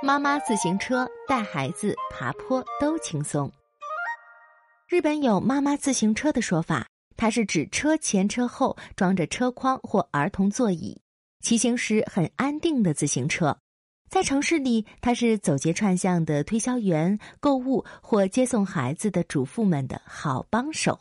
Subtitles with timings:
[0.00, 3.50] 妈妈自行车带孩子爬坡都轻松。
[4.86, 6.86] 日本有“妈妈自行车”的说法，
[7.16, 11.00] 它是指车前车后装着车筐或儿童座椅，
[11.40, 13.58] 骑行时很安定的自行车。
[14.08, 21.00] 在城市里，它是走街串巷的推销员、购物或接送孩子的主妇们的好帮手。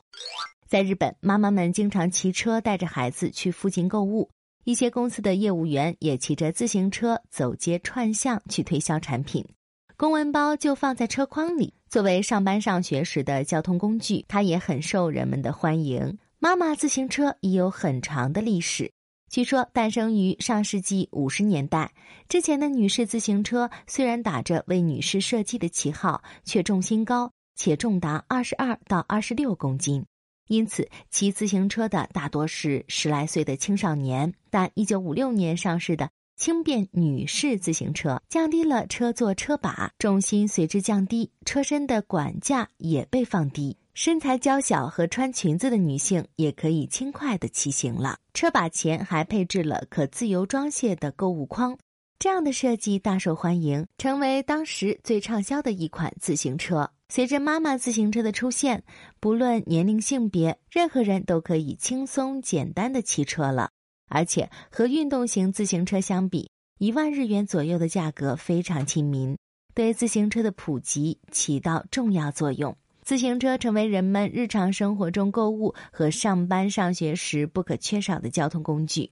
[0.68, 4.32] 在日本，妈妈们经常骑车带着孩子去附近购物。
[4.68, 9.48] 一些公司的业务员也骑着自行车走街串巷去推销产品，
[9.96, 16.18] 公文包就放在车筐里，作为上班上学时的交通工具，它也很受人们的欢迎。
[16.40, 18.92] 妈妈自行车已有很长的历史，
[19.30, 21.94] 据说诞生于上世纪五十年代。
[22.28, 30.06] 之前的女士自行车虽然打着为女士设计的旗号，却重心高，且重达二十二到二十六公斤。
[30.48, 34.34] 因此，骑自行车的大多是十来岁的青少年。
[34.50, 48.20] 但一九五六年上市的轻便女士自行车降低了车座车把，重心随之降低，车身的管架也被放低，身材娇小和穿裙子的女性也可以轻快的骑行了。
[48.34, 51.78] 车把前还配置了可自由装卸的购物筐，
[52.20, 56.90] 这样的设计大受欢迎，成为当时最畅销的一款自行车。
[57.10, 58.84] 随着妈妈自行车的出现，
[59.20, 63.70] 不论年龄、性别，任何人都可以轻松简单的骑车了。
[64.10, 69.38] 而且和运动型自行车相比，一万日元左右的价格非常亲民，
[69.76, 72.76] 对自行车的普及起到重要作用。
[73.04, 79.12] 自行车成为人们日常生活中购物和上班上学时不可缺少的交通工具。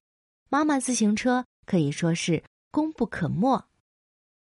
[0.50, 2.44] 妈妈自行车可以说是
[2.75, 3.63] 功不可没。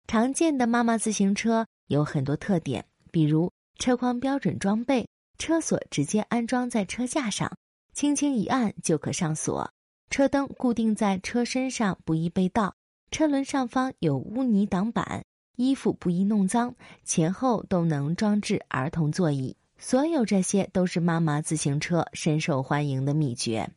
[0.07, 2.83] 常见的妈妈自行车有很多特点。
[3.11, 7.55] 比如车筐标准装备，车锁直接安装在车架上，
[7.93, 9.69] 轻轻一按就可上锁；
[10.09, 12.73] 车灯固定在车身上，不易被盗；
[13.11, 15.23] 车轮上方有污泥挡板，
[15.55, 16.73] 衣服不易弄脏；
[17.03, 19.55] 前后都能装置儿童座椅。
[19.77, 23.69] 所有这些都是妈妈自行车深受欢迎的秘诀。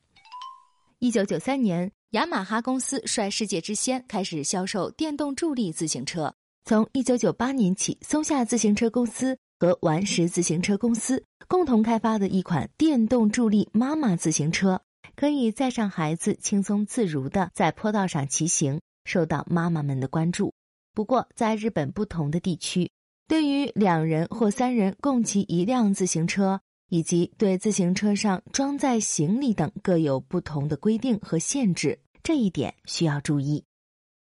[0.99, 6.35] 一九九三年，雅马哈公司率世界之先开始销售电动助力自行车。
[6.65, 14.81] 从一九九八年起，松下自行车公司和顽石自行车公司共同开发的一款电动助力妈妈自行车，
[15.15, 20.55] 可以载上孩子，轻松自如的在坡道上骑行，受到妈妈们的关注。
[20.95, 22.91] 不过，在日本不同的地区，
[23.29, 33.63] 对于两人或三人共骑一辆自行车，以及对自行车上装载行李等各有不同的规定和限制，这一点需要注意。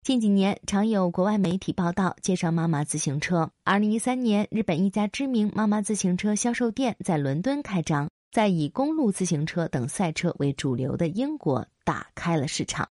[0.04, 3.50] 近几年，常有国外媒体报道介绍妈妈自行车。
[3.64, 12.88] 二零一三年，日本一家知名妈妈自行车销售店在伦敦开张，在以公路自行车等赛车为主流的英国打开了市场。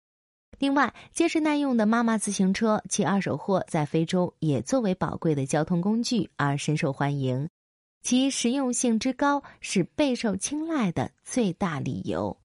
[0.58, 7.48] 另外，结实耐用的妈妈自行车，其二手货在非洲也作为宝贵的交通工具而深受欢迎，
[8.02, 12.36] 其实用性之高是备受青睐的最大理由。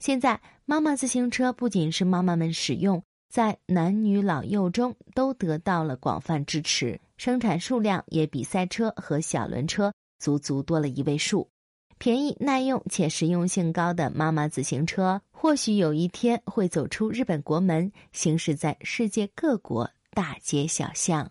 [0.00, 3.02] 现在，妈妈自行车不仅是妈妈们使用。
[3.28, 11.48] 在男女老幼中都得到了广泛支持，生产数量也比赛车和小轮车足足多了一位数。
[11.98, 21.30] 便宜、耐用且实用性高的妈妈自行车，或许有一天会走出日本国门，行驶在世界各国大街小巷。